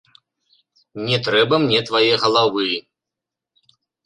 [1.09, 2.67] Не трэба мне твае галавы.